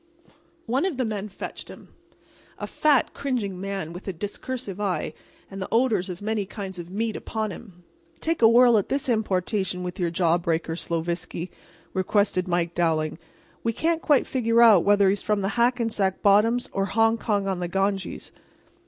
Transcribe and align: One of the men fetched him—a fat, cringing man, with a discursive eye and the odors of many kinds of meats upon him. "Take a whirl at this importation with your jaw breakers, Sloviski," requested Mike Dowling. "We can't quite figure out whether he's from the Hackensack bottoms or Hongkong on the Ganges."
One 0.65 0.83
of 0.83 0.97
the 0.97 1.05
men 1.05 1.29
fetched 1.29 1.67
him—a 1.67 2.65
fat, 2.65 3.13
cringing 3.13 3.61
man, 3.61 3.93
with 3.93 4.07
a 4.07 4.13
discursive 4.13 4.81
eye 4.81 5.13
and 5.51 5.61
the 5.61 5.67
odors 5.71 6.09
of 6.09 6.23
many 6.23 6.43
kinds 6.47 6.79
of 6.79 6.89
meats 6.89 7.19
upon 7.19 7.51
him. 7.51 7.83
"Take 8.19 8.41
a 8.41 8.47
whirl 8.47 8.79
at 8.79 8.89
this 8.89 9.07
importation 9.07 9.83
with 9.83 9.99
your 9.99 10.09
jaw 10.09 10.39
breakers, 10.39 10.87
Sloviski," 10.87 11.51
requested 11.93 12.47
Mike 12.47 12.73
Dowling. 12.73 13.19
"We 13.63 13.73
can't 13.73 14.01
quite 14.01 14.25
figure 14.25 14.63
out 14.63 14.83
whether 14.83 15.07
he's 15.07 15.21
from 15.21 15.41
the 15.41 15.49
Hackensack 15.49 16.23
bottoms 16.23 16.67
or 16.73 16.87
Hongkong 16.87 17.47
on 17.47 17.59
the 17.59 17.67
Ganges." 17.67 18.31